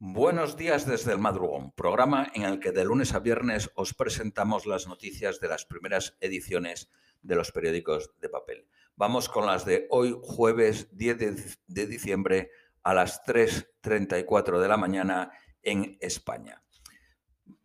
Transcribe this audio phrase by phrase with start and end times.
[0.00, 4.64] Buenos días desde el madrugón, programa en el que de lunes a viernes os presentamos
[4.64, 6.88] las noticias de las primeras ediciones
[7.20, 8.68] de los periódicos de papel.
[8.94, 12.52] Vamos con las de hoy, jueves 10 de, diciembre
[12.84, 15.32] a las 3.34 de la mañana
[15.62, 16.62] en España.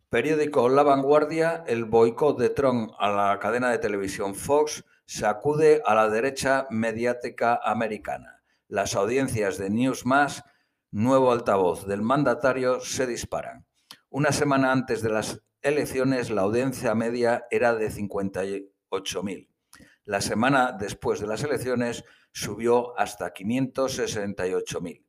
[0.08, 5.94] Periódico La Vanguardia, el boicot de Trump a la cadena de televisión Fox sacude a
[5.94, 8.42] la derecha mediática americana.
[8.66, 10.42] Las audiencias de Newsmax,
[10.94, 13.66] nuevo altavoz del mandatario, se disparan.
[14.10, 19.48] Una semana antes de las elecciones, la audiencia media era de 58.000.
[20.04, 25.04] La semana después de las elecciones subió hasta 568.000.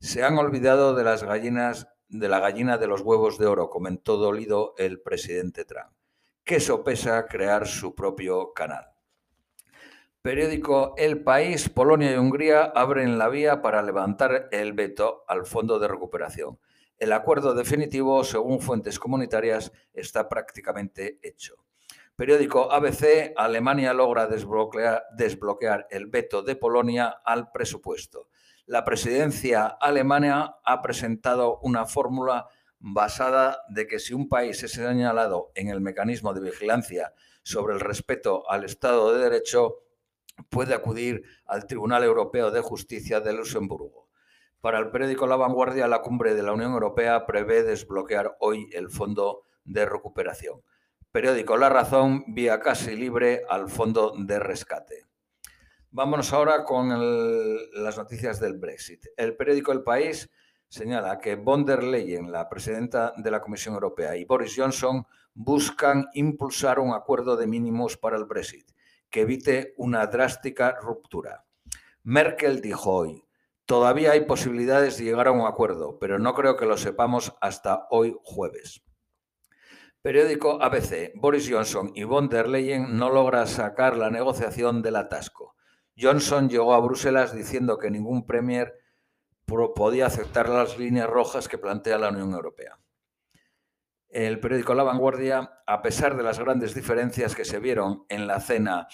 [0.00, 4.16] Se han olvidado de las gallinas de la gallina de los huevos de oro, comentó
[4.16, 5.92] dolido el presidente Trump,
[6.44, 8.89] que sopesa crear su propio canal.
[10.22, 15.78] Periódico El País, Polonia y Hungría abren la vía para levantar el veto al Fondo
[15.78, 16.58] de Recuperación.
[16.98, 21.56] El acuerdo definitivo, según fuentes comunitarias, está prácticamente hecho.
[22.16, 28.28] Periódico ABC, Alemania logra desbloquear, desbloquear el veto de Polonia al presupuesto
[28.70, 32.46] la presidencia alemana ha presentado una fórmula
[32.78, 37.12] basada de que si un país es señalado en el mecanismo de vigilancia
[37.42, 39.78] sobre el respeto al Estado de Derecho,
[40.48, 44.08] puede acudir al Tribunal Europeo de Justicia de Luxemburgo.
[44.60, 48.90] Para el periódico La Vanguardia, la cumbre de la Unión Europea prevé desbloquear hoy el
[48.90, 50.62] Fondo de Recuperación.
[51.12, 55.06] Periódico La Razón, vía casi libre al Fondo de Rescate.
[55.90, 56.88] Vámonos ahora con
[57.72, 59.06] las noticias del Brexit.
[59.16, 60.30] El periódico El País
[60.68, 66.06] señala que von der Leyen, la presidenta de la Comisión Europea, y Boris Johnson buscan
[66.14, 68.70] impulsar un acuerdo de mínimos para el Brexit
[69.10, 71.44] que evite una drástica ruptura.
[72.02, 73.24] Merkel dijo hoy,
[73.66, 77.86] todavía hay posibilidades de llegar a un acuerdo, pero no creo que lo sepamos hasta
[77.90, 78.82] hoy jueves.
[80.02, 85.56] Periódico ABC, Boris Johnson y von der Leyen no logran sacar la negociación del atasco.
[85.94, 88.80] Johnson llegó a Bruselas diciendo que ningún premier
[89.74, 92.78] podía aceptar las líneas rojas que plantea la Unión Europea.
[94.10, 98.40] El periódico La Vanguardia, a pesar de las grandes diferencias que se vieron en la
[98.40, 98.88] cena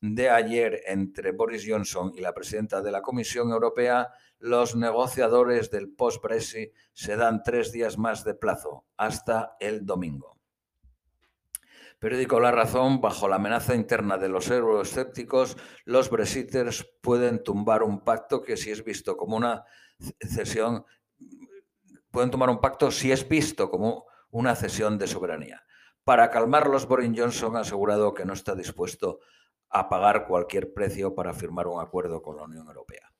[0.00, 5.90] de ayer entre Boris Johnson y la presidenta de la Comisión Europea, los negociadores del
[5.90, 10.38] post-Brexit se dan tres días más de plazo, hasta el domingo.
[11.98, 18.04] Periódico La Razón, bajo la amenaza interna de los euroescépticos, los Brexiters pueden tumbar un
[18.04, 19.64] pacto que si es visto como una
[20.20, 20.84] cesión,
[22.12, 25.64] pueden tomar un pacto si es visto como una cesión de soberanía.
[26.04, 29.20] Para calmarlos, Boris Johnson ha asegurado que no está dispuesto
[29.68, 33.12] a pagar cualquier precio para firmar un acuerdo con la Unión Europea.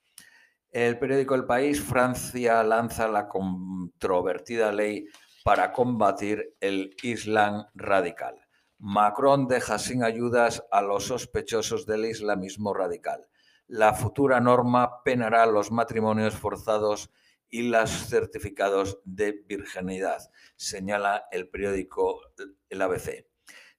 [0.71, 5.07] El periódico El País, Francia lanza la controvertida ley
[5.45, 8.37] para combatir el Islam radical.
[8.79, 13.27] Macron deja sin ayudas a los sospechosos del islamismo radical.
[13.67, 17.11] La futura norma penará los matrimonios forzados
[17.51, 22.21] y los certificados de virginidad, señala el periódico
[22.69, 23.27] El ABC.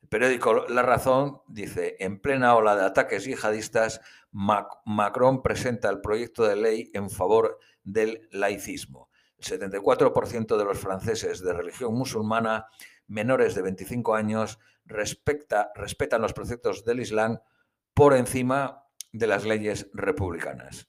[0.02, 6.44] El periódico La Razón dice, en plena ola de ataques yihadistas, Macron presenta el proyecto
[6.44, 9.10] de ley en favor del laicismo.
[9.38, 12.68] El 74% de los franceses de religión musulmana
[13.08, 17.40] menores de 25 años respetan los preceptos del Islam
[17.94, 20.88] por encima de las leyes republicanas.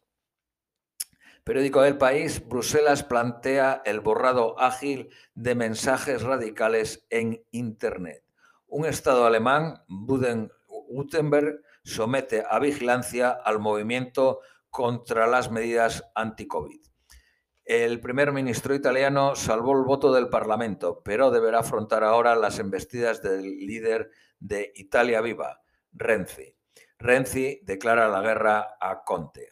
[1.44, 8.22] Periódico del País, Bruselas plantea el borrado ágil de mensajes radicales en Internet.
[8.68, 14.38] Un Estado alemán, Baden-Württemberg, somete a vigilancia al movimiento
[14.70, 16.80] contra las medidas anti-COVID.
[17.64, 23.20] El primer ministro italiano salvó el voto del Parlamento, pero deberá afrontar ahora las embestidas
[23.20, 25.60] del líder de Italia Viva,
[25.92, 26.56] Renzi.
[27.00, 29.50] Renzi declara la guerra a Conte.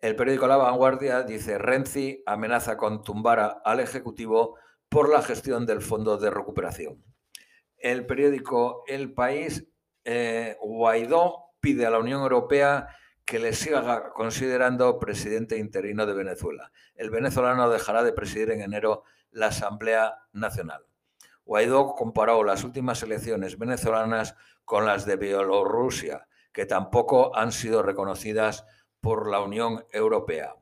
[0.00, 4.56] El periódico La Vanguardia dice Renzi amenaza con tumbar al Ejecutivo
[4.88, 7.02] por la gestión del Fondo de Recuperación.
[7.76, 9.66] El periódico El País,
[10.04, 12.86] eh, Guaidó pide a la Unión Europea
[13.24, 16.70] que le siga considerando presidente interino de Venezuela.
[16.94, 19.02] El venezolano dejará de presidir en enero
[19.32, 20.86] la Asamblea Nacional.
[21.44, 28.64] Guaidó comparó las últimas elecciones venezolanas con las de Bielorrusia, que tampoco han sido reconocidas
[29.00, 30.54] por la Unión Europea.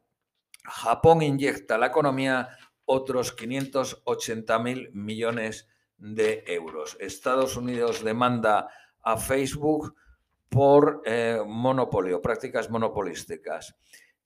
[0.64, 2.48] Japón inyecta a la economía
[2.84, 5.68] otros 580 mil millones
[5.98, 6.96] de euros.
[7.00, 8.68] Estados Unidos demanda
[9.02, 9.94] a Facebook
[10.48, 13.76] por eh, monopolio, prácticas monopolísticas.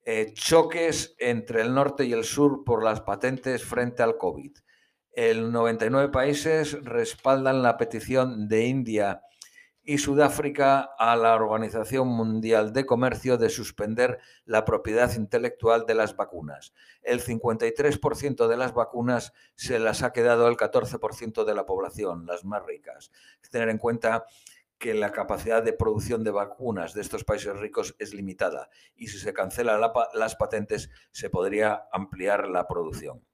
[0.04, 4.52] Eh, choques entre el norte y el sur por las patentes frente al COVID.
[5.12, 9.22] El 99 países respaldan la petición de India
[9.90, 16.14] y Sudáfrica a la Organización Mundial de Comercio de suspender la propiedad intelectual de las
[16.14, 16.72] vacunas.
[17.02, 22.44] El 53% de las vacunas se las ha quedado el 14% de la población, las
[22.44, 23.10] más ricas.
[23.50, 24.26] Tener en cuenta
[24.78, 29.18] que la capacidad de producción de vacunas de estos países ricos es limitada y si
[29.18, 29.80] se cancelan
[30.14, 33.24] las patentes se podría ampliar la producción.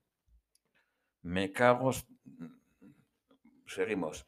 [1.20, 1.90] Me cago.
[3.66, 4.24] Seguimos.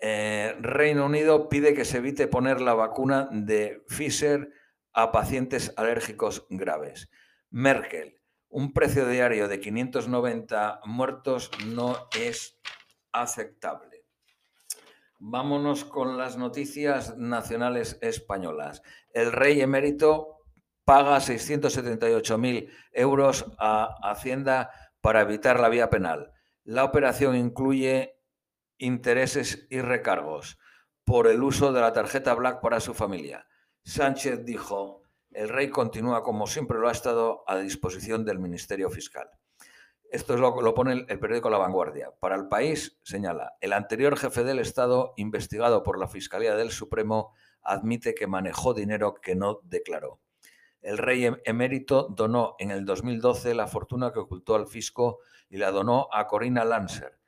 [0.00, 4.50] Eh, Reino Unido pide que se evite poner la vacuna de Pfizer
[4.92, 7.10] a pacientes alérgicos graves.
[7.50, 12.58] Merkel, un precio diario de 590 muertos no es
[13.12, 14.04] aceptable.
[15.18, 18.82] Vámonos con las noticias nacionales españolas.
[19.12, 20.38] El rey emérito
[20.84, 24.70] paga 678.000 euros a Hacienda
[25.02, 26.32] para evitar la vía penal.
[26.64, 28.19] La operación incluye
[28.80, 30.58] intereses y recargos
[31.04, 33.46] por el uso de la tarjeta Black para su familia.
[33.82, 39.30] Sánchez dijo, el rey continúa como siempre lo ha estado a disposición del Ministerio Fiscal.
[40.10, 42.10] Esto es lo, lo pone el, periódico La Vanguardia.
[42.18, 47.32] Para el país, señala, el anterior jefe del Estado, investigado por la Fiscalía del Supremo,
[47.62, 50.18] admite que manejó dinero que no declaró.
[50.82, 55.58] El rey em, emérito donó en el 2012 la fortuna que ocultó al fisco y
[55.58, 57.19] la donó a Corina Lancer,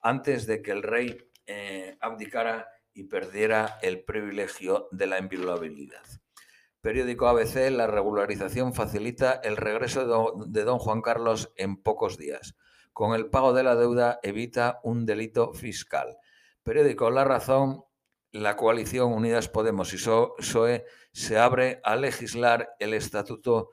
[0.00, 6.02] antes de que el rey eh, abdicara y perdiera el privilegio de la inviolabilidad.
[6.80, 12.56] Periódico ABC, la regularización facilita el regreso de don Juan Carlos en pocos días.
[12.92, 16.16] Con el pago de la deuda evita un delito fiscal.
[16.62, 17.84] Periódico La Razón,
[18.32, 23.70] la coalición Unidas Podemos y PSOE se abre a legislar el estatuto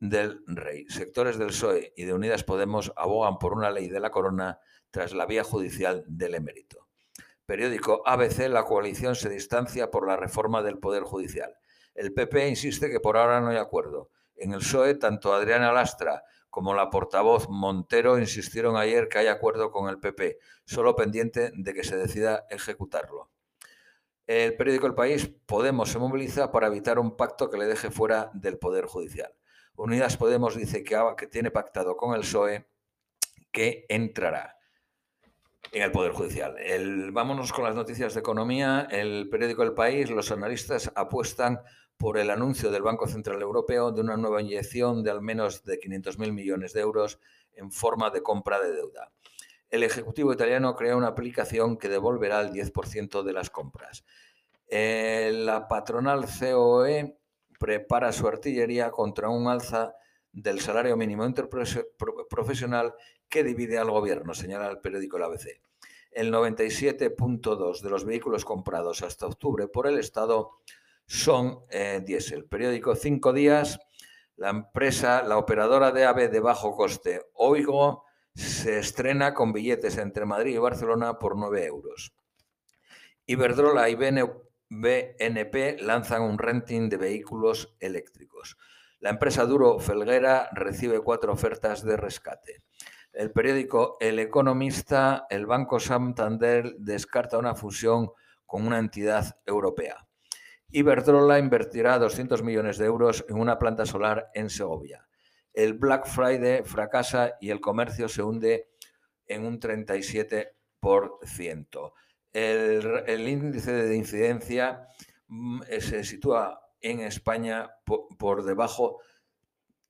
[0.00, 0.86] del rey.
[0.88, 4.60] Sectores del PSOE y de Unidas Podemos abogan por una ley de la corona
[4.90, 6.86] tras la vía judicial del emérito.
[7.46, 11.56] Periódico ABC, la coalición se distancia por la reforma del Poder Judicial.
[11.94, 14.10] El PP insiste que por ahora no hay acuerdo.
[14.34, 19.70] En el PSOE, tanto Adriana Lastra como la portavoz Montero insistieron ayer que hay acuerdo
[19.70, 23.30] con el PP, solo pendiente de que se decida ejecutarlo.
[24.26, 28.30] El periódico El País, Podemos se moviliza para evitar un pacto que le deje fuera
[28.34, 29.32] del Poder Judicial.
[29.76, 32.66] Unidas Podemos dice que, tiene pactado con el PSOE
[33.52, 34.58] que entrará
[35.72, 36.56] en el Poder Judicial.
[37.12, 38.88] Vámonos con las noticias de economía.
[38.90, 41.60] El periódico El País, los analistas apuestan
[41.96, 45.78] por el anuncio del Banco Central Europeo de una nueva inyección de al menos de
[45.78, 47.18] 500.000 millones de euros
[47.54, 49.12] en forma de compra de deuda.
[49.68, 54.04] El Ejecutivo italiano crea una aplicación que devolverá el 10% de las compras.
[54.68, 57.18] Eh, la patronal COE
[57.58, 59.94] prepara su artillería contra un alza
[60.32, 62.94] del salario mínimo interprofesional
[63.28, 65.60] que divide al gobierno, señala el periódico El ABC.
[66.10, 70.52] El 97.2 de los vehículos comprados hasta octubre por el Estado
[71.06, 72.46] son eh, diésel.
[72.46, 73.78] Periódico Cinco Días,
[74.36, 78.04] la empresa, la operadora de AVE de bajo coste, Oigo,
[78.34, 82.12] se estrena con billetes entre Madrid y Barcelona por 9 euros.
[83.24, 83.94] Iberdrola y
[84.68, 88.56] BNP lanzan un renting de vehículos eléctricos.
[88.98, 92.62] La empresa Duro Felguera recibe cuatro ofertas de rescate.
[93.12, 98.10] El periódico El Economista, el Banco Santander descarta una fusión
[98.44, 100.06] con una entidad europea.
[100.68, 105.06] Iberdrola invertirá 200 millones de euros en una planta solar en Segovia.
[105.52, 108.68] El Black Friday fracasa y el comercio se hunde
[109.26, 111.92] en un 37%.
[112.36, 114.88] El, índice de incidencia
[115.28, 119.00] mm, se sitúa en España por, por debajo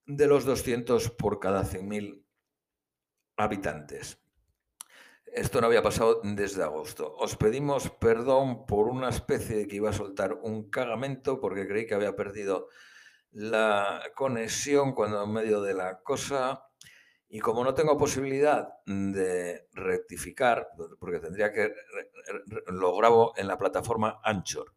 [0.06, 2.22] de los 200 por cada 100.000
[3.36, 4.20] habitantes.
[5.26, 7.16] Esto no había pasado desde agosto.
[7.18, 11.84] Os pedimos perdón por una especie de que iba a soltar un cagamento porque creí
[11.86, 12.68] que había perdido
[13.32, 16.62] la conexión cuando en medio de la cosa
[17.28, 20.68] y como no tengo posibilidad de rectificar,
[20.98, 21.72] porque tendría que
[22.68, 24.72] lo grabo en la plataforma Anchor.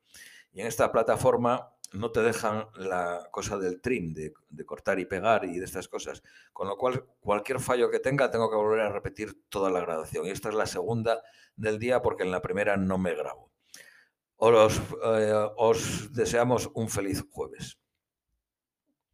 [0.51, 4.34] Y en esta plataforma no te dejan la cosa del trim, de,
[4.65, 6.24] cortar y pegar y de estas cosas.
[6.53, 10.25] Con lo cual, cualquier fallo que tenga, tengo que volver a repetir toda la grabación.
[10.25, 11.22] Y esta es la segunda
[11.56, 13.51] del día porque en la primera no me grabo.
[14.38, 17.78] os eh, deseamos un feliz jueves.